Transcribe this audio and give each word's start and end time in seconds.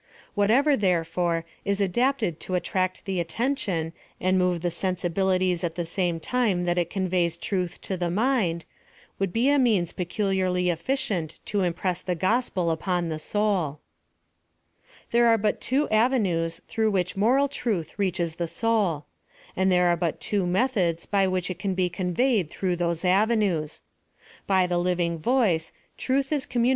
Whatever, 0.33 0.75
therefore, 0.75 1.45
is 1.63 1.79
adapted 1.79 2.39
to 2.39 2.55
attract 2.55 3.05
the 3.05 3.19
attention 3.19 3.93
and 4.19 4.35
move 4.35 4.61
the 4.61 4.71
sensibilities 4.71 5.63
at 5.63 5.75
the 5.75 5.85
same 5.85 6.19
time 6.19 6.65
tha. 6.65 6.79
it 6.79 6.89
conveys 6.89 7.37
truth 7.37 7.79
to 7.81 7.97
the 7.97 8.09
mind, 8.09 8.65
would 9.19 9.31
be 9.31 9.47
a 9.49 9.59
means 9.59 9.93
peculiarly 9.93 10.71
efficient 10.71 11.37
to 11.45 11.61
impress 11.61 12.01
the 12.01 12.15
gospel 12.15 12.71
upon 12.71 13.09
the 13.09 13.19
soul. 13.19 13.77
I'here 15.11 15.27
are 15.27 15.37
but 15.37 15.61
two 15.61 15.87
avenues 15.89 16.61
througli 16.67 16.91
which 16.91 17.15
moral 17.15 17.47
truth 17.47 17.93
reaches 17.99 18.37
the 18.37 18.47
soul. 18.47 19.05
And 19.55 19.71
there 19.71 19.85
are 19.89 19.95
but 19.97 20.19
two 20.19 20.47
me 20.47 20.61
thods 20.67 21.05
by 21.07 21.27
which 21.27 21.51
it 21.51 21.59
can 21.59 21.75
be 21.75 21.89
conveyed 21.91 22.49
through 22.49 22.77
tliose 22.77 23.05
avenues. 23.05 23.81
By 24.47 24.65
the 24.65 24.79
living 24.79 25.19
voice, 25.19 25.71
truth 25.95 26.31
is 26.31 26.47
com 26.47 26.47
muni 26.49 26.49
PLAN 26.49 26.49
OF 26.49 26.49
SALVATION. 26.49 26.69